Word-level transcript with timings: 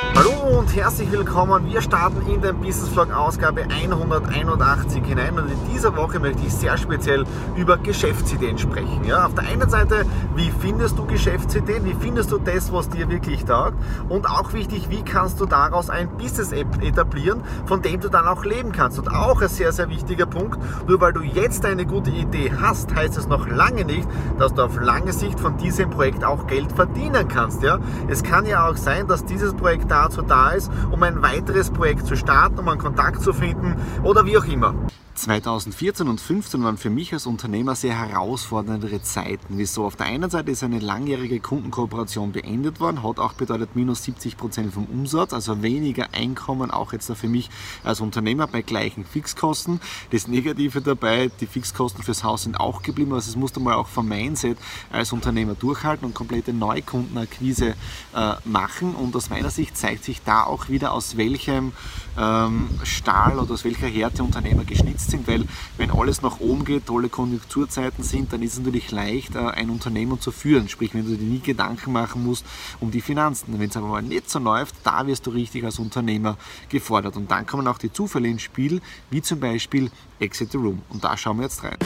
Hallo 0.00 0.60
und 0.60 0.76
herzlich 0.76 1.10
willkommen. 1.10 1.66
Wir 1.66 1.82
starten 1.82 2.24
in 2.30 2.40
den 2.40 2.60
Business 2.60 2.88
Vlog 2.90 3.12
Ausgabe 3.12 3.62
181 3.62 5.04
hinein 5.04 5.36
und 5.36 5.50
in 5.50 5.58
dieser 5.72 5.96
Woche 5.96 6.20
möchte 6.20 6.46
ich 6.46 6.54
sehr 6.54 6.78
speziell 6.78 7.24
über 7.56 7.78
Geschäftsideen 7.78 8.58
sprechen. 8.58 9.02
Ja, 9.02 9.26
auf 9.26 9.34
der 9.34 9.48
einen 9.48 9.68
Seite, 9.68 10.06
wie 10.36 10.52
findest 10.60 11.00
du 11.00 11.04
Geschäftsideen? 11.04 11.84
Wie 11.84 11.94
findest 11.94 12.30
du 12.30 12.38
das, 12.38 12.72
was 12.72 12.88
dir 12.88 13.08
wirklich 13.08 13.44
taugt? 13.44 13.74
Und 14.08 14.30
auch 14.30 14.52
wichtig, 14.52 14.88
wie 14.88 15.02
kannst 15.02 15.40
du 15.40 15.46
daraus 15.46 15.90
ein 15.90 16.08
Business 16.16 16.52
etablieren, 16.52 17.42
von 17.66 17.82
dem 17.82 17.98
du 17.98 18.08
dann 18.08 18.28
auch 18.28 18.44
leben 18.44 18.70
kannst? 18.70 19.00
Und 19.00 19.08
auch 19.08 19.42
ein 19.42 19.48
sehr, 19.48 19.72
sehr 19.72 19.88
wichtiger 19.90 20.26
Punkt, 20.26 20.60
nur 20.86 21.00
weil 21.00 21.12
du 21.12 21.22
jetzt 21.22 21.64
eine 21.64 21.86
gute 21.86 22.10
Idee 22.10 22.52
hast, 22.60 22.94
heißt 22.94 23.18
es 23.18 23.26
noch 23.26 23.48
lange 23.48 23.84
nicht, 23.84 24.08
dass 24.38 24.54
du 24.54 24.62
auf 24.62 24.80
lange 24.80 25.12
Sicht 25.12 25.40
von 25.40 25.56
diesem 25.56 25.90
Projekt 25.90 26.22
auch 26.22 26.46
Geld 26.46 26.70
verdienen 26.70 27.26
kannst. 27.26 27.64
Ja, 27.64 27.80
es 28.06 28.22
kann 28.22 28.46
ja 28.46 28.68
auch 28.68 28.76
sein, 28.76 29.08
dass 29.08 29.24
dieses 29.24 29.54
Projekt 29.54 29.87
dazu 29.88 30.22
da 30.22 30.50
ist, 30.50 30.70
um 30.90 31.02
ein 31.02 31.22
weiteres 31.22 31.70
Projekt 31.70 32.06
zu 32.06 32.16
starten, 32.16 32.58
um 32.58 32.68
einen 32.68 32.80
Kontakt 32.80 33.22
zu 33.22 33.32
finden 33.32 33.76
oder 34.02 34.24
wie 34.26 34.38
auch 34.38 34.44
immer. 34.44 34.74
2014 35.22 36.06
und 36.06 36.20
2015 36.20 36.62
waren 36.62 36.78
für 36.78 36.90
mich 36.90 37.12
als 37.12 37.26
Unternehmer 37.26 37.74
sehr 37.74 37.98
herausfordernde 37.98 39.02
Zeiten. 39.02 39.58
Wieso? 39.58 39.84
Auf 39.84 39.96
der 39.96 40.06
einen 40.06 40.30
Seite 40.30 40.50
ist 40.50 40.62
eine 40.62 40.78
langjährige 40.78 41.40
Kundenkooperation 41.40 42.32
beendet 42.32 42.78
worden, 42.78 43.02
hat 43.02 43.18
auch 43.18 43.32
bedeutet 43.32 43.74
minus 43.74 44.04
70 44.04 44.36
Prozent 44.36 44.72
vom 44.72 44.84
Umsatz, 44.84 45.32
also 45.32 45.62
weniger 45.62 46.14
Einkommen 46.14 46.70
auch 46.70 46.92
jetzt 46.92 47.10
für 47.12 47.28
mich 47.28 47.50
als 47.82 48.00
Unternehmer 48.00 48.46
bei 48.46 48.62
gleichen 48.62 49.04
Fixkosten. 49.04 49.80
Das 50.10 50.28
Negative 50.28 50.80
dabei, 50.80 51.30
die 51.40 51.46
Fixkosten 51.46 52.04
fürs 52.04 52.22
Haus 52.22 52.44
sind 52.44 52.60
auch 52.60 52.82
geblieben, 52.82 53.12
also 53.12 53.28
es 53.28 53.36
musste 53.36 53.58
mal 53.58 53.74
auch 53.74 53.88
vom 53.88 54.08
Mindset 54.08 54.58
als 54.92 55.12
Unternehmer 55.12 55.54
durchhalten 55.54 56.06
und 56.06 56.14
komplette 56.14 56.52
Neukundenakquise 56.52 57.74
äh, 58.14 58.34
machen 58.44 58.94
und 58.94 59.16
aus 59.16 59.30
meiner 59.30 59.50
Sicht 59.50 59.76
zeigt 59.76 60.04
sich 60.04 60.22
da 60.22 60.44
auch 60.44 60.68
wieder 60.68 60.92
aus 60.92 61.16
welchem 61.16 61.72
ähm, 62.16 62.68
Stahl 62.84 63.38
oder 63.38 63.54
aus 63.54 63.64
welcher 63.64 63.88
Härte 63.88 64.22
Unternehmer 64.22 64.64
geschnitzt 64.64 65.07
sind, 65.08 65.26
weil 65.28 65.44
wenn 65.76 65.90
alles 65.90 66.22
nach 66.22 66.40
oben 66.40 66.64
geht, 66.64 66.86
tolle 66.86 67.08
Konjunkturzeiten 67.08 68.04
sind, 68.04 68.32
dann 68.32 68.42
ist 68.42 68.54
es 68.54 68.58
natürlich 68.58 68.90
leicht, 68.90 69.34
äh, 69.34 69.38
ein 69.38 69.70
Unternehmen 69.70 70.20
zu 70.20 70.30
führen. 70.30 70.68
Sprich, 70.68 70.94
wenn 70.94 71.04
du 71.04 71.16
dir 71.16 71.24
nie 71.24 71.40
Gedanken 71.40 71.92
machen 71.92 72.24
musst 72.24 72.44
um 72.80 72.90
die 72.90 73.00
Finanzen. 73.00 73.58
Wenn 73.58 73.70
es 73.70 73.76
aber 73.76 73.88
mal 73.88 74.02
nicht 74.02 74.30
so 74.30 74.38
läuft, 74.38 74.74
da 74.84 75.06
wirst 75.06 75.26
du 75.26 75.30
richtig 75.30 75.64
als 75.64 75.78
Unternehmer 75.78 76.36
gefordert. 76.68 77.16
Und 77.16 77.30
dann 77.30 77.46
kommen 77.46 77.66
auch 77.66 77.78
die 77.78 77.92
Zufälle 77.92 78.28
ins 78.28 78.42
Spiel, 78.42 78.80
wie 79.10 79.22
zum 79.22 79.40
Beispiel 79.40 79.90
Exit 80.20 80.52
the 80.52 80.58
Room. 80.58 80.82
Und 80.88 81.04
da 81.04 81.16
schauen 81.16 81.38
wir 81.38 81.44
jetzt 81.44 81.62
rein. 81.62 81.76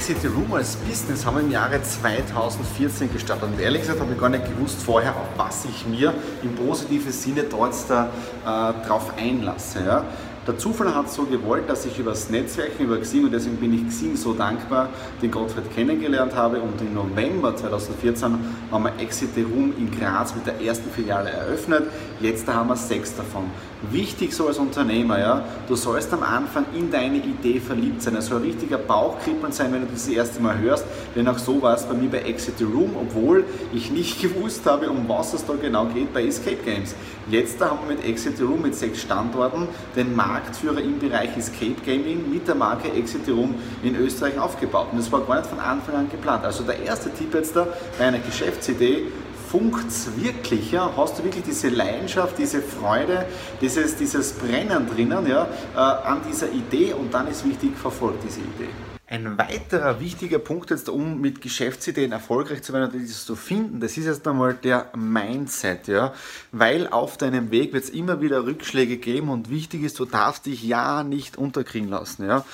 Exit 0.00 0.22
the 0.22 0.28
Room 0.28 0.54
als 0.54 0.76
Business 0.76 1.26
haben 1.26 1.36
wir 1.36 1.42
im 1.42 1.50
Jahre 1.50 1.82
2014 1.82 3.12
gestartet. 3.12 3.50
Und 3.50 3.60
ehrlich 3.60 3.82
gesagt 3.82 4.00
habe 4.00 4.10
ich 4.10 4.18
gar 4.18 4.30
nicht 4.30 4.46
gewusst 4.46 4.82
vorher, 4.82 5.14
auf 5.14 5.28
was 5.36 5.66
ich 5.66 5.86
mir 5.86 6.14
im 6.42 6.54
positiven 6.54 7.12
Sinne 7.12 7.42
dort 7.42 7.74
äh, 7.90 8.86
drauf 8.86 9.12
einlasse. 9.18 9.84
Ja. 9.84 10.04
Der 10.50 10.58
Zufall 10.58 10.92
hat 10.92 11.08
so 11.08 11.22
gewollt, 11.26 11.70
dass 11.70 11.86
ich 11.86 11.96
über 12.00 12.10
das 12.10 12.28
Netzwerk, 12.28 12.72
über 12.80 12.98
Xing, 12.98 13.22
und 13.22 13.30
deswegen 13.30 13.58
bin 13.58 13.72
ich 13.72 13.86
Xing 13.86 14.16
so 14.16 14.32
dankbar, 14.32 14.88
den 15.22 15.30
Gottfried 15.30 15.72
kennengelernt 15.72 16.34
habe. 16.34 16.60
Und 16.60 16.80
im 16.80 16.92
November 16.92 17.54
2014 17.54 18.36
haben 18.72 18.82
wir 18.82 18.92
Exit 18.98 19.28
the 19.36 19.42
Room 19.42 19.72
in 19.78 19.96
Graz 19.96 20.34
mit 20.34 20.44
der 20.48 20.60
ersten 20.60 20.90
Filiale 20.90 21.30
eröffnet. 21.30 21.84
Jetzt 22.18 22.48
haben 22.48 22.68
wir 22.68 22.74
sechs 22.74 23.14
davon. 23.14 23.44
Wichtig 23.92 24.34
so 24.34 24.48
als 24.48 24.58
Unternehmer, 24.58 25.20
ja, 25.20 25.44
du 25.68 25.76
sollst 25.76 26.12
am 26.12 26.24
Anfang 26.24 26.66
in 26.76 26.90
deine 26.90 27.18
Idee 27.18 27.60
verliebt 27.60 28.02
sein. 28.02 28.16
Es 28.16 28.26
soll 28.26 28.38
ein 28.38 28.42
richtiger 28.42 28.76
Bauchkribbeln 28.76 29.52
sein, 29.52 29.72
wenn 29.72 29.82
du 29.82 29.86
das, 29.92 30.08
erste 30.08 30.42
Mal 30.42 30.58
hörst. 30.58 30.84
Denn 31.14 31.28
auch 31.28 31.38
so 31.38 31.62
war 31.62 31.76
es 31.76 31.84
bei 31.84 31.94
mir 31.94 32.10
bei 32.10 32.22
Exit 32.22 32.58
the 32.58 32.64
Room, 32.64 32.96
obwohl 33.00 33.44
ich 33.72 33.92
nicht 33.92 34.20
gewusst 34.20 34.66
habe, 34.66 34.90
um 34.90 35.08
was 35.08 35.32
es 35.32 35.46
da 35.46 35.54
genau 35.54 35.86
geht 35.86 36.12
bei 36.12 36.24
Escape 36.26 36.58
Games. 36.64 36.96
Jetzt 37.30 37.60
haben 37.60 37.78
wir 37.86 37.94
mit 37.94 38.04
Exit 38.04 38.36
the 38.36 38.42
Room 38.42 38.62
mit 38.62 38.74
sechs 38.74 39.00
Standorten 39.00 39.68
den 39.94 40.16
Marktführer 40.40 40.80
im 40.80 40.98
Bereich 40.98 41.36
Escape 41.36 41.76
Gaming 41.84 42.30
mit 42.30 42.48
der 42.48 42.54
Marke 42.54 42.90
Exit 42.92 43.28
Room 43.28 43.54
in 43.82 43.94
Österreich 43.96 44.38
aufgebaut. 44.38 44.88
Und 44.92 44.98
das 44.98 45.12
war 45.12 45.20
gar 45.20 45.36
nicht 45.36 45.48
von 45.48 45.58
Anfang 45.58 45.94
an 45.94 46.10
geplant. 46.10 46.44
Also 46.44 46.64
der 46.64 46.80
erste 46.80 47.12
Tipp 47.12 47.34
jetzt 47.34 47.54
da 47.54 47.66
bei 47.98 48.06
einer 48.06 48.18
Geschäftsidee, 48.18 49.04
funkt's 49.50 50.08
wirklich? 50.16 50.72
Ja? 50.72 50.90
Hast 50.96 51.18
du 51.18 51.24
wirklich 51.24 51.44
diese 51.44 51.68
Leidenschaft, 51.68 52.38
diese 52.38 52.62
Freude, 52.62 53.26
dieses, 53.60 53.96
dieses 53.96 54.32
Brennen 54.32 54.88
drinnen 54.88 55.26
ja, 55.26 55.46
äh, 55.74 55.78
an 55.78 56.20
dieser 56.28 56.50
Idee 56.50 56.94
und 56.94 57.12
dann 57.12 57.28
ist 57.28 57.46
wichtig, 57.46 57.76
verfolgt 57.76 58.24
diese 58.24 58.40
Idee. 58.40 58.89
Ein 59.10 59.38
weiterer 59.38 59.98
wichtiger 59.98 60.38
Punkt 60.38 60.70
jetzt, 60.70 60.88
um 60.88 61.20
mit 61.20 61.40
Geschäftsideen 61.40 62.12
erfolgreich 62.12 62.62
zu 62.62 62.72
werden 62.72 62.92
und 62.92 62.94
dieses 62.94 63.26
zu 63.26 63.34
finden, 63.34 63.80
das 63.80 63.96
ist 63.96 64.06
jetzt 64.06 64.28
einmal 64.28 64.54
der 64.54 64.92
Mindset, 64.96 65.88
ja. 65.88 66.14
Weil 66.52 66.86
auf 66.86 67.16
deinem 67.16 67.50
Weg 67.50 67.72
wird 67.72 67.82
es 67.82 67.90
immer 67.90 68.20
wieder 68.20 68.46
Rückschläge 68.46 68.98
geben 68.98 69.28
und 69.28 69.50
wichtig 69.50 69.82
ist, 69.82 69.98
du 69.98 70.04
darfst 70.04 70.46
dich 70.46 70.62
ja 70.62 71.02
nicht 71.02 71.36
unterkriegen 71.36 71.88
lassen, 71.88 72.28
ja. 72.28 72.44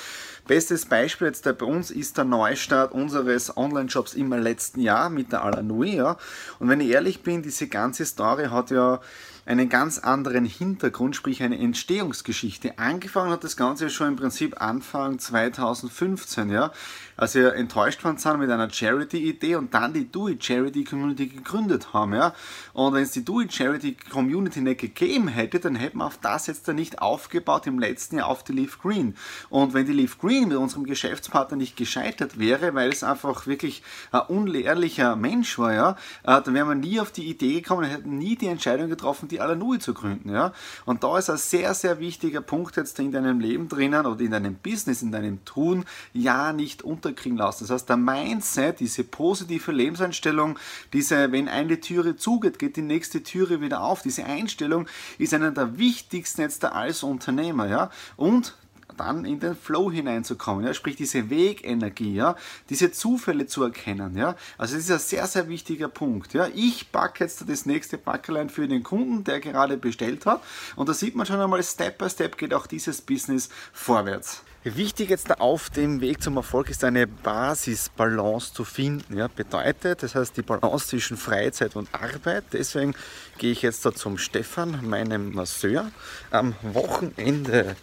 Bestes 0.46 0.86
Beispiel 0.86 1.26
jetzt 1.26 1.44
bei 1.44 1.66
uns 1.66 1.90
ist 1.90 2.16
der 2.16 2.24
Neustart 2.24 2.92
unseres 2.92 3.54
Online-Shops 3.54 4.14
im 4.14 4.32
letzten 4.32 4.80
Jahr 4.80 5.10
mit 5.10 5.32
der 5.32 5.44
Alanui, 5.44 5.96
ja. 5.96 6.16
Und 6.58 6.70
wenn 6.70 6.80
ich 6.80 6.88
ehrlich 6.88 7.22
bin, 7.22 7.42
diese 7.42 7.68
ganze 7.68 8.06
Story 8.06 8.46
hat 8.46 8.70
ja 8.70 9.00
einen 9.46 9.68
ganz 9.68 9.98
anderen 9.98 10.44
Hintergrund, 10.44 11.14
sprich 11.14 11.42
eine 11.42 11.58
Entstehungsgeschichte. 11.58 12.78
Angefangen 12.78 13.30
hat 13.30 13.44
das 13.44 13.56
Ganze 13.56 13.88
schon 13.90 14.08
im 14.08 14.16
Prinzip 14.16 14.60
Anfang 14.60 15.20
2015, 15.20 16.50
ja, 16.50 16.72
als 17.16 17.34
wir 17.36 17.54
enttäuscht 17.54 18.04
waren 18.04 18.18
sind 18.18 18.40
mit 18.40 18.50
einer 18.50 18.68
Charity-Idee 18.68 19.54
und 19.54 19.72
dann 19.72 19.92
die 19.92 20.10
Do-It-Charity-Community 20.10 21.28
gegründet 21.28 21.92
haben, 21.92 22.14
ja. 22.14 22.34
Und 22.72 22.92
wenn 22.94 23.04
es 23.04 23.12
die 23.12 23.24
Do-It-Charity-Community 23.24 24.60
nicht 24.60 24.80
gegeben 24.80 25.28
hätte, 25.28 25.60
dann 25.60 25.76
hätten 25.76 25.98
wir 25.98 26.06
auf 26.06 26.18
das 26.18 26.48
jetzt 26.48 26.66
da 26.66 26.72
nicht 26.72 27.00
aufgebaut 27.00 27.68
im 27.68 27.78
letzten 27.78 28.18
Jahr 28.18 28.26
auf 28.26 28.42
die 28.42 28.52
Leaf 28.52 28.80
Green. 28.80 29.14
Und 29.48 29.74
wenn 29.74 29.86
die 29.86 29.92
Leaf 29.92 30.18
Green 30.18 30.48
mit 30.48 30.56
unserem 30.56 30.84
Geschäftspartner 30.84 31.56
nicht 31.56 31.76
gescheitert 31.76 32.38
wäre, 32.38 32.74
weil 32.74 32.90
es 32.90 33.04
einfach 33.04 33.46
wirklich 33.46 33.82
ein 34.10 34.22
unlehrlicher 34.22 35.14
Mensch 35.14 35.56
war, 35.58 35.72
ja, 35.72 35.90
äh, 36.24 36.42
dann 36.42 36.52
wären 36.52 36.68
wir 36.68 36.74
nie 36.74 37.00
auf 37.00 37.12
die 37.12 37.28
Idee 37.28 37.60
gekommen 37.60 37.84
hätten 37.84 38.18
nie 38.18 38.36
die 38.36 38.48
Entscheidung 38.48 38.88
getroffen, 38.88 39.28
die 39.28 39.35
die 39.36 39.40
Alanui 39.40 39.78
zu 39.78 39.94
gründen. 39.94 40.30
Ja? 40.30 40.52
Und 40.84 41.04
da 41.04 41.18
ist 41.18 41.30
ein 41.30 41.36
sehr, 41.36 41.74
sehr 41.74 42.00
wichtiger 42.00 42.40
Punkt 42.40 42.76
jetzt 42.76 42.98
in 42.98 43.12
deinem 43.12 43.40
Leben 43.40 43.68
drinnen 43.68 44.06
oder 44.06 44.20
in 44.20 44.30
deinem 44.30 44.54
Business, 44.54 45.02
in 45.02 45.12
deinem 45.12 45.44
Tun, 45.44 45.84
ja 46.12 46.52
nicht 46.52 46.82
unterkriegen 46.82 47.36
lassen. 47.36 47.64
Das 47.64 47.70
heißt, 47.70 47.88
der 47.88 47.96
Mindset, 47.96 48.80
diese 48.80 49.04
positive 49.04 49.72
Lebenseinstellung, 49.72 50.58
diese, 50.92 51.30
wenn 51.32 51.48
eine 51.48 51.80
Türe 51.80 52.16
zugeht, 52.16 52.58
geht 52.58 52.76
die 52.76 52.82
nächste 52.82 53.22
Türe 53.22 53.60
wieder 53.60 53.82
auf. 53.82 54.02
Diese 54.02 54.24
Einstellung 54.24 54.86
ist 55.18 55.34
einer 55.34 55.50
der 55.50 55.78
wichtigsten 55.78 56.40
jetzt 56.40 56.64
als 56.64 57.02
Unternehmer. 57.02 57.68
Ja? 57.68 57.90
Und 58.16 58.56
dann 58.96 59.24
in 59.24 59.40
den 59.40 59.56
Flow 59.56 59.90
hineinzukommen, 59.90 60.64
ja, 60.64 60.74
sprich 60.74 60.96
diese 60.96 61.30
Wegenergie, 61.30 62.14
ja, 62.14 62.36
diese 62.70 62.92
Zufälle 62.92 63.46
zu 63.46 63.62
erkennen, 63.64 64.16
ja. 64.16 64.36
Also 64.58 64.74
das 64.74 64.84
ist 64.84 64.90
ein 64.90 64.98
sehr, 64.98 65.26
sehr 65.26 65.48
wichtiger 65.48 65.88
Punkt, 65.88 66.34
ja. 66.34 66.48
Ich 66.54 66.90
backe 66.90 67.24
jetzt 67.24 67.48
das 67.48 67.66
nächste 67.66 67.98
Backerlein 67.98 68.50
für 68.50 68.68
den 68.68 68.82
Kunden, 68.82 69.24
der 69.24 69.40
gerade 69.40 69.76
bestellt 69.76 70.26
hat 70.26 70.42
und 70.76 70.88
da 70.88 70.94
sieht 70.94 71.16
man 71.16 71.26
schon 71.26 71.40
einmal, 71.40 71.62
Step 71.62 71.98
by 71.98 72.10
Step 72.10 72.36
geht 72.38 72.54
auch 72.54 72.66
dieses 72.66 73.00
Business 73.00 73.48
vorwärts. 73.72 74.42
Wichtig 74.74 75.10
jetzt 75.10 75.40
auf 75.40 75.70
dem 75.70 76.00
Weg 76.00 76.20
zum 76.20 76.36
Erfolg 76.38 76.70
ist 76.70 76.82
eine 76.82 77.06
Basisbalance 77.06 78.52
zu 78.52 78.64
finden. 78.64 79.16
Ja, 79.16 79.28
bedeutet, 79.28 80.02
das 80.02 80.16
heißt 80.16 80.36
die 80.36 80.42
Balance 80.42 80.88
zwischen 80.88 81.16
Freizeit 81.16 81.76
und 81.76 81.88
Arbeit. 81.94 82.46
Deswegen 82.52 82.92
gehe 83.38 83.52
ich 83.52 83.62
jetzt 83.62 83.86
da 83.86 83.94
zum 83.94 84.18
Stefan, 84.18 84.80
meinem 84.84 85.32
Masseur. 85.32 85.92
Am 86.32 86.56
Wochenende 86.62 87.76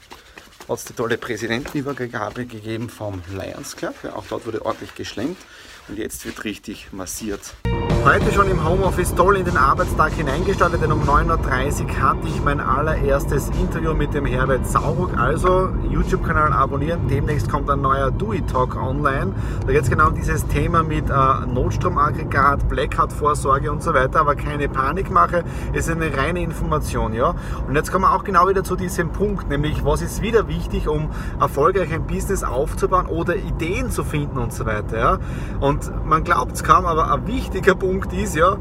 hat 0.69 0.77
es 0.77 0.85
die 0.85 0.93
tolle 0.93 1.17
Präsidentenübergabe 1.17 2.45
gegeben 2.45 2.89
vom 2.89 3.21
Lions 3.31 3.75
Club. 3.75 3.95
Ja, 4.03 4.15
auch 4.15 4.25
dort 4.29 4.45
wurde 4.45 4.65
ordentlich 4.65 4.95
geschlenkt 4.95 5.41
und 5.87 5.97
jetzt 5.97 6.25
wird 6.25 6.43
richtig 6.43 6.93
massiert. 6.93 7.53
Heute 8.05 8.33
schon 8.33 8.49
im 8.49 8.67
Homeoffice 8.67 9.15
toll 9.15 9.37
in 9.37 9.45
den 9.45 9.55
Arbeitstag 9.55 10.11
hineingestartet, 10.11 10.81
denn 10.81 10.91
um 10.91 11.03
9.30 11.03 11.85
Uhr 11.85 12.01
hatte 12.01 12.27
ich 12.27 12.43
mein 12.43 12.59
allererstes 12.59 13.47
Interview 13.61 13.93
mit 13.93 14.13
dem 14.13 14.25
Herbert 14.25 14.67
Sauruck. 14.67 15.17
Also 15.17 15.69
YouTube-Kanal 15.89 16.51
abonnieren, 16.51 17.07
demnächst 17.07 17.49
kommt 17.49 17.69
ein 17.69 17.79
neuer 17.79 18.11
DUI 18.11 18.41
Talk 18.41 18.75
online. 18.75 19.33
Da 19.65 19.71
geht 19.71 19.83
es 19.83 19.89
genau 19.89 20.09
um 20.09 20.15
dieses 20.15 20.45
Thema 20.47 20.83
mit 20.83 21.09
äh, 21.09 21.13
Notstromaggregat, 21.47 22.67
Blackout-Vorsorge 22.67 23.71
und 23.71 23.81
so 23.81 23.93
weiter, 23.93 24.19
aber 24.19 24.35
keine 24.35 24.67
Panikmache, 24.67 25.45
es 25.71 25.87
ist 25.87 25.95
eine 25.95 26.15
reine 26.15 26.41
Information. 26.41 27.13
Ja? 27.13 27.35
Und 27.69 27.75
jetzt 27.75 27.89
kommen 27.89 28.03
wir 28.03 28.13
auch 28.13 28.25
genau 28.25 28.49
wieder 28.49 28.65
zu 28.65 28.75
diesem 28.75 29.13
Punkt, 29.13 29.47
nämlich 29.47 29.85
was 29.85 30.01
ist 30.01 30.21
wieder 30.21 30.49
wichtig, 30.49 30.89
um 30.89 31.09
erfolgreich 31.39 31.93
ein 31.93 32.05
Business 32.05 32.43
aufzubauen 32.43 33.05
oder 33.05 33.37
Ideen 33.37 33.91
zu 33.91 34.03
finden 34.03 34.39
und 34.39 34.51
so 34.51 34.65
weiter. 34.65 34.97
Ja? 34.97 35.19
Und 35.61 36.05
man 36.05 36.25
glaubt 36.25 36.51
es 36.51 36.65
kaum, 36.65 36.85
aber 36.85 37.09
ein 37.09 37.25
wichtiger 37.27 37.75
Punkt 37.75 37.92
Punkt 37.93 38.13
ist 38.13 38.35
ja, 38.35 38.57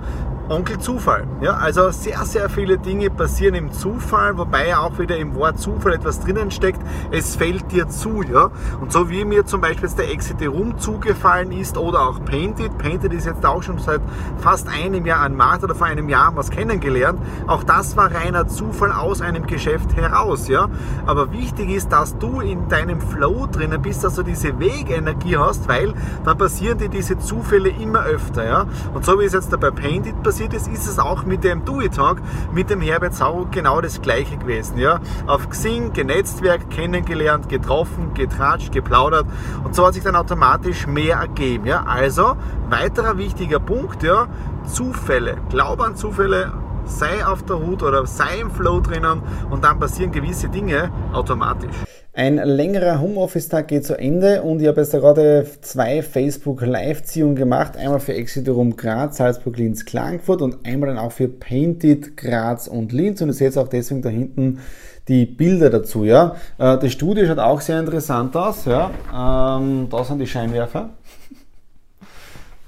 Onkel 0.49 0.79
Zufall. 0.79 1.27
Ja, 1.41 1.55
also 1.55 1.91
sehr, 1.91 2.25
sehr 2.25 2.51
viele 2.51 2.77
Dinge 2.77 3.11
passieren 3.11 3.55
im 3.55 3.73
Zufall, 3.73 4.37
wobei 4.37 4.69
ja 4.69 4.81
auch 4.81 4.99
wieder 4.99 5.17
im 5.17 5.35
Wort 5.37 5.59
Zufall 5.59 5.95
etwas 5.95 6.21
drinnen 6.21 6.51
steckt. 6.51 6.81
Es 7.13 7.37
fällt 7.37 7.71
dir 7.71 7.89
zu, 7.89 8.23
ja. 8.23 8.51
Und 8.81 8.93
so 8.93 9.09
wie 9.09 9.25
mir 9.25 9.47
zum 9.47 9.61
Beispiel 9.61 9.85
jetzt 9.85 9.99
der 9.99 10.11
Exit 10.11 10.43
Room 10.43 10.79
zugefallen 10.79 11.53
ist 11.53 11.79
oder 11.79 12.09
auch 12.09 12.25
Painted. 12.25 12.77
Painted 12.77 13.13
ist 13.13 13.27
jetzt 13.27 13.47
auch 13.47 13.63
schon 13.63 13.79
seit 13.79 14.01
fast 14.39 14.69
einem 14.69 15.07
Jahr 15.07 15.21
an 15.21 15.37
Markt 15.37 15.63
oder 15.63 15.77
vor 15.77 15.87
einem 15.87 16.09
Jahr 16.09 16.27
haben 16.27 16.37
wir 16.37 16.41
es 16.41 16.51
kennengelernt. 16.51 17.21
Auch 17.47 17.63
das 17.63 17.97
war 17.97 18.13
reiner 18.13 18.49
Zufall 18.49 18.91
aus 18.91 19.21
einem 19.21 19.47
Geschäft 19.47 19.97
heraus, 19.97 20.49
ja. 20.49 20.69
Aber 21.07 21.33
wichtig 21.33 21.71
ist, 21.71 21.93
dass 21.93 22.19
du 22.19 22.41
in 22.41 22.69
deinem 22.69 23.01
Flow 23.01 23.47
drinnen 23.47 23.81
bist, 23.81 24.03
dass 24.03 24.17
du 24.17 24.25
diese 24.25 24.59
Wegenergie 24.59 25.37
hast, 25.37 25.69
weil 25.69 25.95
dann 26.25 26.37
passieren 26.37 26.79
dir 26.79 26.89
diese 26.89 27.17
Zufälle 27.19 27.69
immer 27.69 28.05
öfter, 28.05 28.45
ja. 28.45 28.67
Und 28.93 29.05
so 29.05 29.21
wie 29.21 29.25
es 29.25 29.33
jetzt 29.33 29.53
bei 29.59 29.71
Painted 29.71 30.21
passiert, 30.23 30.32
passiert 30.33 30.55
ist, 30.55 30.67
ist 30.67 30.87
es 30.87 30.99
auch 30.99 31.25
mit 31.25 31.45
dem 31.45 31.67
Do 31.67 31.83
It 31.83 31.95
Talk, 31.95 32.17
mit 32.55 32.71
dem 32.71 32.81
Herbert 32.81 33.15
Sau 33.15 33.47
genau 33.51 33.83
das 33.83 34.01
gleiche 34.01 34.39
gewesen. 34.39 34.79
Ja? 34.79 34.99
Auf 35.27 35.51
Xing, 35.51 35.93
Genetzwerk, 35.93 36.71
kennengelernt, 36.71 37.51
getroffen, 37.51 38.15
getratscht, 38.15 38.73
geplaudert 38.73 39.27
und 39.63 39.75
so 39.75 39.87
hat 39.87 39.93
sich 39.93 40.03
dann 40.03 40.17
automatisch 40.17 40.87
mehr 40.87 41.17
ergeben. 41.19 41.67
Ja? 41.67 41.85
Also, 41.85 42.37
weiterer 42.71 43.19
wichtiger 43.19 43.61
Punkt, 43.61 44.03
ja, 44.03 44.27
Zufälle. 44.65 45.37
Glaube 45.51 45.85
an 45.85 45.97
Zufälle, 45.97 46.51
sei 46.87 47.25
auf 47.25 47.45
der 47.45 47.59
Hut 47.59 47.83
oder 47.83 48.07
sei 48.07 48.41
im 48.41 48.51
Flow 48.51 48.81
drinnen 48.81 49.23
und 49.51 49.65
dann 49.65 49.79
passieren 49.79 50.13
gewisse 50.13 50.49
Dinge 50.49 50.91
automatisch. 51.13 51.75
Ein 52.15 52.37
längerer 52.37 53.01
Homeoffice-Tag 53.01 53.69
geht 53.69 53.87
zu 53.87 53.99
Ende 53.99 54.43
und 54.43 54.61
ich 54.61 54.69
habe 54.69 54.83
jetzt 54.83 54.93
gerade 54.93 55.47
zwei 55.63 56.03
Facebook-Live-Ziehungen 56.03 57.37
gemacht. 57.37 57.79
Einmal 57.79 58.01
für 58.01 58.13
Exitorum 58.13 58.77
Graz, 58.77 59.17
Salzburg, 59.17 59.57
Linz, 59.57 59.87
Klagenfurt 59.87 60.43
und 60.43 60.67
einmal 60.67 60.91
dann 60.91 60.99
auch 60.99 61.13
für 61.13 61.29
Painted 61.29 62.19
Graz 62.19 62.69
und 62.69 62.93
Linz. 62.93 63.23
Und 63.23 63.29
ihr 63.29 63.33
seht 63.33 63.57
auch 63.57 63.69
deswegen 63.69 64.03
da 64.03 64.11
hinten 64.11 64.59
die 65.09 65.25
Bilder 65.25 65.71
dazu. 65.71 66.05
Ja. 66.05 66.37
Äh, 66.59 66.77
das 66.77 66.93
Studio 66.93 67.27
schaut 67.27 67.39
auch 67.39 67.63
sehr 67.63 67.81
interessant 67.81 68.37
aus. 68.37 68.67
Ja. 68.67 68.91
Ähm, 69.11 69.87
da 69.89 70.05
sind 70.05 70.19
die 70.19 70.27
Scheinwerfer. 70.27 70.91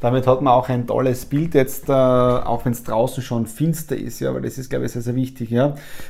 Damit 0.04 0.26
hat 0.26 0.42
man 0.42 0.52
auch 0.52 0.68
ein 0.68 0.86
tolles 0.86 1.24
Bild 1.24 1.54
jetzt, 1.54 1.88
äh, 1.88 1.92
auch 1.92 2.66
wenn 2.66 2.72
es 2.72 2.84
draußen 2.84 3.22
schon 3.22 3.46
finster 3.46 3.96
ist, 3.96 4.20
ja, 4.20 4.34
weil 4.34 4.42
das 4.42 4.58
ist, 4.58 4.68
glaube 4.68 4.84
ich, 4.84 4.92
sehr, 4.92 5.00
sehr 5.00 5.14
wichtig. 5.14 5.48
Ja. 5.48 5.68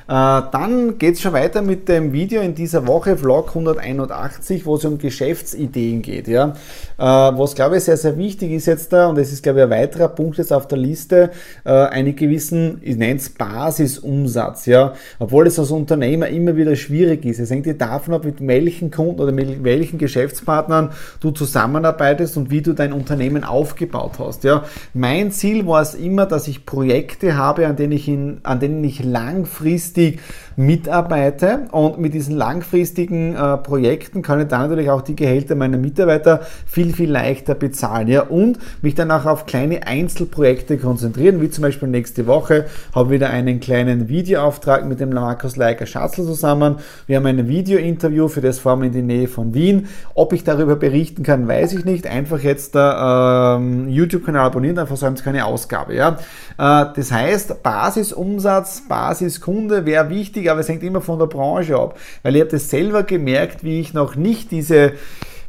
Äh, 0.08 0.43
dann 0.50 0.99
geht 0.99 1.14
es 1.14 1.20
schon 1.20 1.32
weiter 1.32 1.62
mit 1.62 1.88
dem 1.88 2.12
Video 2.12 2.43
in 2.43 2.56
dieser 2.56 2.88
Woche, 2.88 3.17
Vlog 3.17 3.50
181, 3.50 4.67
wo 4.67 4.75
es 4.75 4.85
um 4.85 4.99
Geschäftsideen 4.99 6.02
geht. 6.02 6.26
Ja. 6.26 6.55
Äh, 6.99 7.05
was, 7.05 7.55
glaube 7.55 7.76
ich, 7.76 7.85
sehr, 7.85 7.96
sehr 7.96 8.19
wichtig 8.19 8.50
ist 8.50 8.67
jetzt 8.67 8.93
da, 8.93 9.06
und 9.06 9.17
das 9.17 9.31
ist, 9.31 9.44
glaube 9.44 9.61
ich, 9.61 9.64
ein 9.67 9.70
weiterer 9.70 10.08
Punkt 10.08 10.38
jetzt 10.38 10.52
auf 10.52 10.67
der 10.67 10.79
Liste, 10.79 11.31
äh, 11.62 11.70
einen 11.70 12.17
gewissen, 12.17 12.81
ich 12.82 12.96
nenne 12.96 13.20
es 13.20 13.29
Basisumsatz. 13.29 14.67
Ja. 14.67 14.94
Obwohl 15.20 15.46
es 15.46 15.56
als 15.61 15.70
Unternehmer 15.70 16.26
immer 16.26 16.56
wieder 16.56 16.75
schwierig 16.75 17.25
ist. 17.25 17.38
Es 17.38 17.49
hängt 17.52 17.81
davon 17.81 18.14
ab, 18.14 18.25
mit 18.25 18.44
welchen 18.44 18.91
Kunden 18.91 19.20
oder 19.20 19.31
mit 19.31 19.62
welchen 19.62 19.99
Geschäftspartnern 19.99 20.91
du 21.20 21.31
zusammenarbeitest 21.31 22.37
und 22.37 22.50
wie 22.50 22.61
du 22.61 22.73
dein 22.73 22.93
Unternehmen 22.93 23.44
aufgibst 23.44 23.83
aufgebaut 23.84 24.19
hast. 24.19 24.44
Ja. 24.44 24.64
Mein 24.92 25.31
Ziel 25.31 25.66
war 25.66 25.82
es 25.82 25.94
immer, 25.94 26.26
dass 26.26 26.48
ich 26.48 26.66
Projekte 26.66 27.36
habe, 27.36 27.66
an 27.66 27.76
denen 27.76 27.92
ich, 27.92 28.08
in, 28.08 28.40
an 28.42 28.60
denen 28.60 28.82
ich 28.84 29.04
langfristig 29.04 30.20
mitarbeite 30.56 31.66
und 31.72 31.98
mit 31.98 32.14
diesen 32.14 32.36
langfristigen 32.36 33.34
äh, 33.34 33.56
Projekten 33.56 34.22
kann 34.22 34.40
ich 34.40 34.48
dann 34.48 34.62
natürlich 34.62 34.90
auch 34.90 35.02
die 35.02 35.16
Gehälter 35.16 35.56
meiner 35.56 35.78
Mitarbeiter 35.78 36.42
viel, 36.66 36.92
viel 36.92 37.10
leichter 37.10 37.54
bezahlen. 37.54 38.08
Ja. 38.08 38.22
Und 38.22 38.58
mich 38.82 38.94
dann 38.94 39.10
auch 39.10 39.26
auf 39.26 39.46
kleine 39.46 39.86
Einzelprojekte 39.86 40.78
konzentrieren, 40.78 41.40
wie 41.40 41.50
zum 41.50 41.62
Beispiel 41.62 41.88
nächste 41.88 42.26
Woche 42.26 42.66
habe 42.94 43.06
ich 43.06 43.20
wieder 43.20 43.31
einen 43.31 43.60
kleinen 43.60 44.08
Videoauftrag 44.08 44.86
mit 44.86 45.00
dem 45.00 45.10
Markus 45.10 45.56
Leiker 45.56 45.86
Schatzl 45.86 46.25
zusammen. 46.25 46.76
Wir 47.06 47.16
haben 47.16 47.26
ein 47.26 47.48
Video-Interview, 47.48 48.28
für 48.28 48.40
das 48.40 48.64
wir 48.64 48.82
in 48.82 48.92
die 48.92 49.02
Nähe 49.02 49.28
von 49.28 49.54
Wien. 49.54 49.88
Ob 50.14 50.32
ich 50.32 50.44
darüber 50.44 50.76
berichten 50.76 51.22
kann, 51.22 51.48
weiß 51.48 51.75
ich 51.75 51.84
nicht. 51.84 52.06
Einfach 52.06 52.40
jetzt 52.40 52.75
da 52.75 53.56
ähm, 53.56 53.73
YouTube-Kanal 53.88 54.46
abonnieren, 54.46 54.76
dann 54.76 54.86
versäumt 54.86 55.18
es 55.18 55.24
keine 55.24 55.44
Ausgabe. 55.44 55.94
Ja? 55.94 56.18
Äh, 56.58 56.86
das 56.96 57.12
heißt, 57.12 57.62
Basisumsatz, 57.62 58.82
Basiskunde 58.88 59.86
wäre 59.86 60.08
wichtig, 60.10 60.50
aber 60.50 60.60
es 60.60 60.68
hängt 60.68 60.82
immer 60.82 61.00
von 61.00 61.18
der 61.18 61.26
Branche 61.26 61.76
ab. 61.76 61.98
Weil 62.22 62.36
ich 62.36 62.42
habe 62.42 62.50
das 62.50 62.70
selber 62.70 63.02
gemerkt, 63.02 63.64
wie 63.64 63.80
ich 63.80 63.94
noch 63.94 64.16
nicht 64.16 64.50
diese 64.50 64.92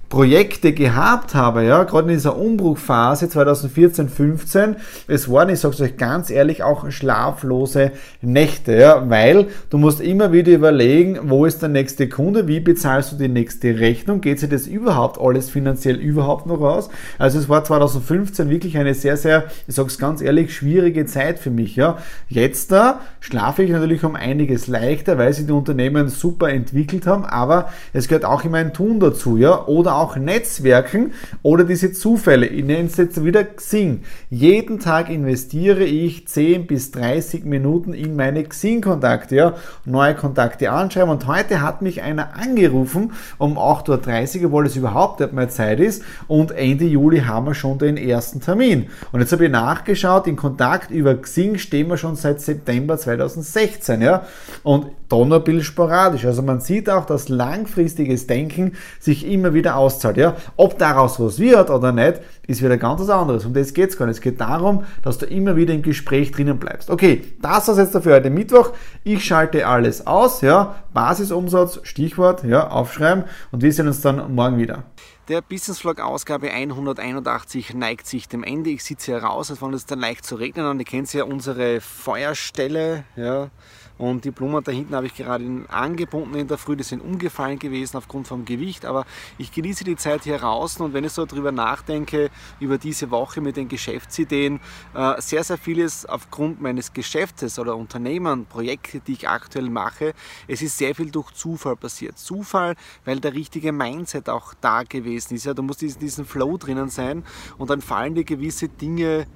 Projekte 0.09 0.73
gehabt 0.73 1.33
habe, 1.33 1.63
ja, 1.63 1.83
gerade 1.83 2.09
in 2.09 2.15
dieser 2.15 2.37
Umbruchphase 2.37 3.27
2014, 3.27 4.07
15, 4.07 4.75
es 5.07 5.31
waren, 5.31 5.49
ich 5.49 5.59
sage 5.59 5.73
es 5.73 5.81
euch 5.81 5.97
ganz 5.97 6.29
ehrlich, 6.29 6.61
auch 6.61 6.89
schlaflose 6.91 7.91
Nächte, 8.21 8.75
ja, 8.75 9.09
weil 9.09 9.47
du 9.71 9.77
musst 9.79 10.01
immer 10.01 10.31
wieder 10.31 10.51
überlegen, 10.51 11.19
wo 11.23 11.45
ist 11.45 11.61
der 11.61 11.69
nächste 11.69 12.07
Kunde, 12.07 12.47
wie 12.47 12.59
bezahlst 12.59 13.13
du 13.13 13.15
die 13.15 13.27
nächste 13.27 13.79
Rechnung, 13.79 14.21
geht 14.21 14.39
sich 14.39 14.49
das 14.49 14.67
überhaupt 14.67 15.19
alles 15.19 15.49
finanziell 15.49 15.95
überhaupt 15.95 16.45
noch 16.45 16.61
aus? 16.61 16.89
Also 17.17 17.39
es 17.39 17.49
war 17.49 17.63
2015 17.63 18.49
wirklich 18.49 18.77
eine 18.77 18.93
sehr, 18.93 19.17
sehr, 19.17 19.45
ich 19.67 19.73
sage 19.73 19.87
es 19.87 19.97
ganz 19.97 20.21
ehrlich, 20.21 20.55
schwierige 20.55 21.07
Zeit 21.07 21.39
für 21.39 21.49
mich, 21.49 21.75
ja. 21.75 21.97
Jetzt 22.29 22.71
da 22.71 22.99
schlafe 23.21 23.63
ich 23.63 23.71
natürlich 23.71 24.03
um 24.03 24.15
einiges 24.15 24.67
leichter, 24.67 25.17
weil 25.17 25.33
sich 25.33 25.47
die 25.47 25.51
Unternehmen 25.51 26.09
super 26.09 26.49
entwickelt 26.49 27.07
haben, 27.07 27.25
aber 27.25 27.69
es 27.91 28.07
gehört 28.07 28.25
auch 28.25 28.43
immer 28.43 28.59
ein 28.59 28.73
Tun 28.73 28.99
dazu, 28.99 29.37
ja, 29.37 29.65
oder 29.65 29.95
auch 29.95 30.04
Netzwerken 30.15 31.13
oder 31.41 31.63
diese 31.63 31.91
Zufälle. 31.91 32.45
Ich 32.45 32.63
nenne 32.63 32.87
es 32.87 32.97
jetzt 32.97 33.23
wieder 33.23 33.43
Xing. 33.43 34.03
Jeden 34.29 34.79
Tag 34.79 35.09
investiere 35.09 35.83
ich 35.83 36.27
10 36.27 36.67
bis 36.67 36.91
30 36.91 37.45
Minuten 37.45 37.93
in 37.93 38.15
meine 38.15 38.43
Xing-Kontakte, 38.43 39.35
ja, 39.35 39.55
neue 39.85 40.13
Kontakte 40.13 40.71
anschreiben. 40.71 41.09
Und 41.09 41.25
heute 41.25 41.61
hat 41.61 41.81
mich 41.81 42.03
einer 42.03 42.35
angerufen 42.35 43.13
um 43.39 43.57
8.30 43.57 44.41
Uhr, 44.41 44.45
obwohl 44.47 44.67
es 44.67 44.75
überhaupt 44.75 45.19
nicht 45.19 45.33
mehr 45.33 45.49
Zeit 45.49 45.79
ist. 45.79 46.03
Und 46.27 46.51
Ende 46.51 46.85
Juli 46.85 47.21
haben 47.21 47.47
wir 47.47 47.55
schon 47.55 47.79
den 47.79 47.97
ersten 47.97 48.41
Termin. 48.41 48.87
Und 49.11 49.21
jetzt 49.21 49.31
habe 49.31 49.45
ich 49.45 49.51
nachgeschaut, 49.51 50.27
in 50.27 50.35
Kontakt 50.35 50.91
über 50.91 51.15
Xing 51.15 51.57
stehen 51.57 51.89
wir 51.89 51.97
schon 51.97 52.15
seit 52.15 52.41
September 52.41 52.97
2016, 52.97 54.01
ja. 54.01 54.27
Und 54.61 54.87
Donnerbild 55.09 55.63
sporadisch. 55.63 56.25
Also 56.25 56.41
man 56.41 56.61
sieht 56.61 56.89
auch, 56.89 57.05
dass 57.05 57.29
langfristiges 57.29 58.27
Denken 58.27 58.73
sich 58.99 59.25
immer 59.27 59.53
wieder 59.53 59.75
auszahlt. 59.85 60.17
Ja? 60.17 60.35
Ob 60.57 60.77
daraus 60.77 61.19
was 61.19 61.39
wird 61.39 61.69
oder 61.69 61.91
nicht, 61.91 62.21
ist 62.47 62.61
wieder 62.61 62.77
ganz 62.77 63.01
was 63.01 63.09
anderes. 63.09 63.45
Um 63.45 63.53
das 63.53 63.73
geht 63.73 63.89
es 63.89 63.97
gar 63.97 64.05
nicht. 64.05 64.15
Es 64.15 64.21
geht 64.21 64.41
darum, 64.41 64.83
dass 65.03 65.17
du 65.17 65.25
immer 65.25 65.55
wieder 65.55 65.73
im 65.73 65.81
Gespräch 65.81 66.31
drinnen 66.31 66.57
bleibst. 66.57 66.89
Okay, 66.89 67.23
das 67.41 67.67
war's 67.67 67.77
jetzt 67.77 67.95
dafür 67.95 68.15
heute 68.15 68.29
Mittwoch. 68.29 68.71
Ich 69.03 69.23
schalte 69.25 69.67
alles 69.67 70.05
aus. 70.05 70.41
Ja? 70.41 70.75
Basisumsatz, 70.93 71.79
Stichwort, 71.83 72.43
ja, 72.43 72.69
aufschreiben 72.69 73.25
und 73.51 73.61
wir 73.61 73.71
sehen 73.71 73.87
uns 73.87 74.01
dann 74.01 74.33
morgen 74.33 74.57
wieder. 74.57 74.83
Der 75.27 75.41
Business 75.41 75.79
Vlog 75.79 75.99
Ausgabe 75.99 76.51
181 76.51 77.73
neigt 77.73 78.05
sich 78.05 78.29
dem 78.29 78.43
Ende. 78.43 78.69
Ich 78.69 78.83
sitze 78.83 79.11
hier 79.11 79.23
raus, 79.23 79.49
als 79.49 79.61
wenn 79.61 79.73
es 79.73 79.87
dann 79.87 79.99
leicht 79.99 80.23
zu 80.23 80.35
regnen 80.35 80.67
und 80.67 80.79
ihr 80.79 80.85
kennt 80.85 81.11
ja 81.13 81.23
unsere 81.23 81.81
Feuerstelle. 81.81 83.05
Ja 83.15 83.49
und 83.97 84.25
die 84.25 84.31
Blumen 84.31 84.63
da 84.63 84.71
hinten 84.71 84.95
habe 84.95 85.05
ich 85.05 85.15
gerade 85.15 85.45
angebunden 85.69 86.35
in 86.35 86.47
der 86.47 86.57
Früh, 86.57 86.75
die 86.75 86.83
sind 86.83 87.01
umgefallen 87.01 87.59
gewesen 87.59 87.97
aufgrund 87.97 88.27
vom 88.27 88.43
Gewicht, 88.43 88.85
aber 88.85 89.05
ich 89.37 89.51
genieße 89.51 89.83
die 89.83 89.95
Zeit 89.95 90.23
hier 90.23 90.37
draußen 90.37 90.83
und 90.85 90.93
wenn 90.93 91.03
ich 91.03 91.13
so 91.13 91.25
darüber 91.25 91.51
nachdenke, 91.51 92.29
über 92.59 92.77
diese 92.77 93.09
Woche 93.11 93.39
mit 93.39 93.55
den 93.55 93.69
Geschäftsideen, 93.69 94.59
äh, 94.93 95.21
sehr, 95.21 95.43
sehr 95.43 95.57
vieles 95.57 96.05
aufgrund 96.05 96.61
meines 96.61 96.91
Geschäftes 96.91 97.57
oder 97.57 97.75
Unternehmen, 97.75 98.45
Projekte, 98.45 98.99
die 98.99 99.13
ich 99.13 99.29
aktuell 99.29 99.69
mache, 99.69 100.13
es 100.47 100.61
ist 100.61 100.77
sehr 100.77 100.93
viel 100.93 101.11
durch 101.11 101.31
Zufall 101.31 101.75
passiert. 101.75 102.17
Zufall, 102.17 102.75
weil 103.05 103.19
der 103.19 103.33
richtige 103.33 103.71
Mindset 103.71 104.29
auch 104.29 104.53
da 104.59 104.83
gewesen 104.83 105.35
ist. 105.35 105.45
Ja, 105.45 105.53
du 105.53 105.63
musst 105.63 105.83
in 105.83 105.97
diesem 105.99 106.25
Flow 106.25 106.57
drinnen 106.57 106.89
sein 106.89 107.23
und 107.57 107.69
dann 107.69 107.81
fallen 107.81 108.15
dir 108.15 108.23
gewisse 108.23 108.67
Dinge. 108.67 109.27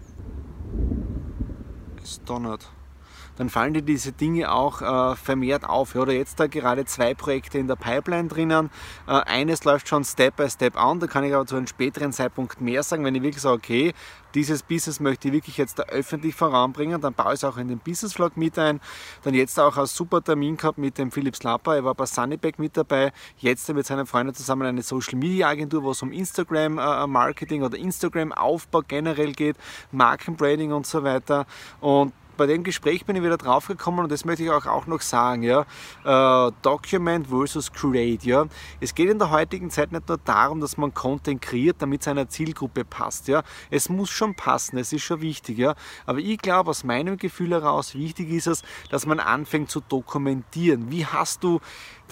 Es 2.03 2.21
donnert 2.23 2.69
dann 3.39 3.49
fallen 3.49 3.73
dir 3.73 3.81
diese 3.81 4.11
Dinge 4.11 4.51
auch 4.51 4.81
äh, 4.81 5.15
vermehrt 5.15 5.63
auf. 5.63 5.95
Ja, 5.95 6.01
oder 6.01 6.11
jetzt 6.11 6.41
da 6.41 6.47
gerade 6.47 6.83
zwei 6.83 7.13
Projekte 7.13 7.57
in 7.57 7.67
der 7.67 7.77
Pipeline 7.77 8.27
drinnen. 8.27 8.69
Äh, 9.07 9.11
eines 9.11 9.63
läuft 9.63 9.87
schon 9.87 10.03
Step 10.03 10.35
by 10.35 10.49
Step 10.49 10.75
an, 10.75 10.99
da 10.99 11.07
kann 11.07 11.23
ich 11.23 11.33
aber 11.33 11.45
zu 11.45 11.55
einem 11.55 11.65
späteren 11.65 12.11
Zeitpunkt 12.11 12.59
mehr 12.59 12.83
sagen, 12.83 13.05
wenn 13.05 13.15
ich 13.15 13.23
wirklich 13.23 13.41
sage, 13.41 13.55
okay, 13.55 13.93
dieses 14.35 14.61
Business 14.61 14.99
möchte 14.99 15.29
ich 15.29 15.33
wirklich 15.33 15.55
jetzt 15.55 15.79
da 15.79 15.83
öffentlich 15.83 16.35
voranbringen, 16.35 16.99
dann 16.99 17.13
baue 17.13 17.29
ich 17.29 17.39
es 17.39 17.45
auch 17.45 17.55
in 17.57 17.69
den 17.69 17.79
Business 17.79 18.13
Vlog 18.13 18.35
mit 18.35 18.59
ein. 18.59 18.81
Dann 19.23 19.33
jetzt 19.33 19.57
auch 19.57 19.77
einen 19.77 19.87
super 19.87 20.21
Termin 20.21 20.57
gehabt 20.57 20.77
mit 20.77 20.97
dem 20.97 21.09
Philipp 21.09 21.37
Slapper, 21.37 21.75
er 21.77 21.85
war 21.85 21.95
bei 21.95 22.05
Sunnyback 22.05 22.59
mit 22.59 22.75
dabei, 22.75 23.13
jetzt 23.37 23.73
mit 23.73 23.85
seinen 23.85 24.05
Freunden 24.05 24.35
zusammen 24.35 24.67
eine 24.67 24.83
Social 24.83 25.17
Media 25.17 25.47
Agentur, 25.47 25.83
wo 25.83 25.91
es 25.91 26.01
um 26.01 26.11
Instagram 26.11 26.77
äh, 26.77 27.07
Marketing 27.07 27.63
oder 27.63 27.77
Instagram 27.77 28.33
Aufbau 28.33 28.81
generell 28.85 29.31
geht, 29.31 29.55
Markenbranding 29.93 30.73
und 30.73 30.85
so 30.85 31.03
weiter. 31.03 31.45
Und 31.79 32.11
bei 32.39 32.47
dem 32.47 32.63
Gespräch 32.63 33.05
bin 33.05 33.17
ich 33.17 33.21
wieder 33.21 33.37
draufgekommen 33.37 33.99
und 33.99 34.11
das 34.11 34.23
möchte 34.23 34.43
ich 34.43 34.49
auch, 34.49 34.87
noch 34.87 35.01
sagen, 35.01 35.43
ja, 35.43 35.65
äh, 36.05 36.51
Document 36.61 37.27
versus 37.27 37.71
Create, 37.71 38.23
ja. 38.23 38.45
Es 38.79 38.95
geht 38.95 39.09
in 39.09 39.19
der 39.19 39.29
heutigen 39.29 39.69
Zeit 39.69 39.91
nicht 39.91 40.07
nur 40.07 40.17
darum, 40.17 40.61
dass 40.61 40.77
man 40.77 40.93
Content 40.93 41.41
kreiert, 41.41 41.75
damit 41.79 41.99
es 42.01 42.07
einer 42.07 42.29
Zielgruppe 42.29 42.85
passt, 42.85 43.27
ja. 43.27 43.43
Es 43.69 43.89
muss 43.89 44.09
schon 44.09 44.35
passen, 44.35 44.77
es 44.77 44.93
ist 44.93 45.03
schon 45.03 45.19
wichtig, 45.19 45.57
ja. 45.57 45.75
Aber 46.05 46.19
ich 46.19 46.37
glaube, 46.37 46.69
aus 46.69 46.85
meinem 46.85 47.17
Gefühl 47.17 47.51
heraus, 47.51 47.93
wichtig 47.93 48.29
ist 48.29 48.47
es, 48.47 48.63
dass 48.89 49.05
man 49.05 49.19
anfängt 49.19 49.69
zu 49.69 49.81
dokumentieren. 49.81 50.89
Wie 50.89 51.05
hast 51.05 51.43
du 51.43 51.59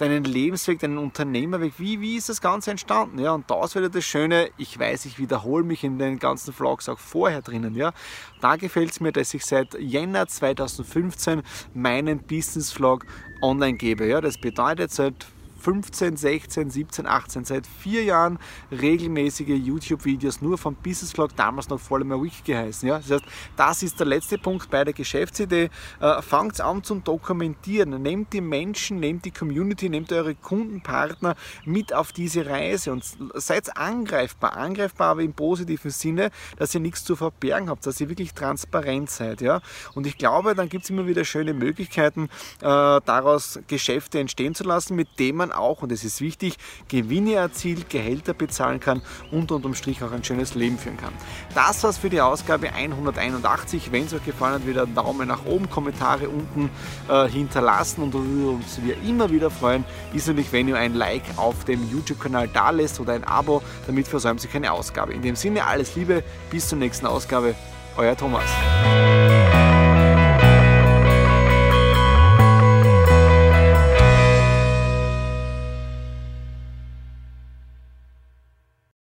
deinen 0.00 0.24
Lebensweg, 0.24 0.78
deinen 0.78 0.98
Unternehmerweg, 0.98 1.74
wie, 1.78 2.00
wie 2.00 2.16
ist 2.16 2.28
das 2.28 2.40
Ganze 2.40 2.70
entstanden? 2.70 3.18
Ja, 3.18 3.32
und 3.32 3.50
da 3.50 3.64
ist 3.64 3.74
wieder 3.74 3.88
das 3.88 4.04
Schöne, 4.04 4.50
ich 4.56 4.78
weiß, 4.78 5.04
ich 5.04 5.18
wiederhole 5.18 5.64
mich 5.64 5.84
in 5.84 5.98
den 5.98 6.18
ganzen 6.18 6.52
Vlogs 6.52 6.88
auch 6.88 6.98
vorher 6.98 7.42
drinnen. 7.42 7.74
Ja. 7.74 7.92
Da 8.40 8.56
gefällt 8.56 8.92
es 8.92 9.00
mir, 9.00 9.12
dass 9.12 9.34
ich 9.34 9.44
seit 9.44 9.74
Jänner 9.78 10.26
2015 10.26 11.42
meinen 11.74 12.20
Business 12.20 12.72
Vlog 12.72 13.04
online 13.42 13.76
gebe. 13.76 14.06
Ja. 14.06 14.20
Das 14.20 14.38
bedeutet, 14.38 14.90
seit 14.90 15.26
15, 15.58 16.16
16, 16.16 16.70
17, 16.70 17.06
18, 17.06 17.44
seit 17.44 17.66
vier 17.66 18.04
Jahren 18.04 18.38
regelmäßige 18.70 19.48
YouTube-Videos 19.48 20.40
nur 20.40 20.56
vom 20.58 20.74
Business 20.76 21.12
Vlog, 21.12 21.34
damals 21.36 21.68
noch 21.68 21.80
Follow 21.80 22.04
My 22.04 22.22
Week 22.22 22.44
geheißen. 22.44 22.88
Ja? 22.88 22.98
Das 22.98 23.10
heißt, 23.10 23.24
das 23.56 23.82
ist 23.82 23.98
der 23.98 24.06
letzte 24.06 24.38
Punkt 24.38 24.70
bei 24.70 24.84
der 24.84 24.94
Geschäftsidee. 24.94 25.70
Äh, 26.00 26.22
Fangt 26.22 26.60
an 26.60 26.82
zum 26.82 27.02
Dokumentieren. 27.04 28.00
Nehmt 28.02 28.32
die 28.32 28.40
Menschen, 28.40 29.00
nehmt 29.00 29.24
die 29.24 29.30
Community, 29.30 29.88
nehmt 29.88 30.12
eure 30.12 30.34
Kundenpartner 30.34 31.34
mit 31.64 31.92
auf 31.92 32.12
diese 32.12 32.46
Reise 32.46 32.92
und 32.92 33.04
seid 33.34 33.76
angreifbar. 33.76 34.56
Angreifbar 34.56 35.10
aber 35.10 35.22
im 35.22 35.32
positiven 35.32 35.90
Sinne, 35.90 36.30
dass 36.56 36.74
ihr 36.74 36.80
nichts 36.80 37.04
zu 37.04 37.16
verbergen 37.16 37.68
habt, 37.70 37.86
dass 37.86 38.00
ihr 38.00 38.08
wirklich 38.08 38.34
transparent 38.34 39.10
seid. 39.10 39.40
Ja? 39.40 39.60
Und 39.94 40.06
ich 40.06 40.18
glaube, 40.18 40.54
dann 40.54 40.68
gibt 40.68 40.84
es 40.84 40.90
immer 40.90 41.06
wieder 41.06 41.24
schöne 41.24 41.54
Möglichkeiten, 41.54 42.28
äh, 42.60 43.00
daraus 43.04 43.58
Geschäfte 43.66 44.20
entstehen 44.20 44.54
zu 44.54 44.64
lassen, 44.64 44.94
mit 44.94 45.18
denen 45.18 45.38
man 45.38 45.47
auch, 45.52 45.82
und 45.82 45.92
es 45.92 46.04
ist 46.04 46.20
wichtig, 46.20 46.56
Gewinne 46.88 47.34
erzielt, 47.34 47.90
Gehälter 47.90 48.34
bezahlen 48.34 48.80
kann 48.80 49.02
und 49.30 49.52
unterm 49.52 49.74
Strich 49.74 50.02
auch 50.02 50.12
ein 50.12 50.24
schönes 50.24 50.54
Leben 50.54 50.78
führen 50.78 50.96
kann. 50.96 51.12
Das 51.54 51.82
war's 51.82 51.98
für 51.98 52.10
die 52.10 52.20
Ausgabe 52.20 52.72
181. 52.72 53.92
Wenn 53.92 54.04
es 54.04 54.14
euch 54.14 54.24
gefallen 54.24 54.54
hat, 54.54 54.66
wieder 54.66 54.82
einen 54.82 54.94
Daumen 54.94 55.28
nach 55.28 55.44
oben, 55.44 55.70
Kommentare 55.70 56.28
unten 56.28 56.70
äh, 57.08 57.28
hinterlassen 57.28 58.02
und 58.02 58.14
uns 58.14 58.78
wir 58.82 58.96
immer 59.02 59.30
wieder 59.30 59.50
freuen, 59.50 59.84
ist 60.14 60.26
natürlich, 60.26 60.52
wenn 60.52 60.68
ihr 60.68 60.76
ein 60.76 60.94
Like 60.94 61.24
auf 61.36 61.64
dem 61.64 61.90
YouTube-Kanal 61.90 62.48
da 62.48 62.70
lässt 62.70 63.00
oder 63.00 63.14
ein 63.14 63.24
Abo, 63.24 63.62
damit 63.86 64.08
versäumt 64.08 64.40
sich 64.40 64.52
keine 64.52 64.72
Ausgabe. 64.72 65.12
In 65.12 65.22
dem 65.22 65.36
Sinne 65.36 65.64
alles 65.64 65.96
Liebe, 65.96 66.22
bis 66.50 66.68
zur 66.68 66.78
nächsten 66.78 67.06
Ausgabe, 67.06 67.54
euer 67.96 68.16
Thomas. 68.16 68.44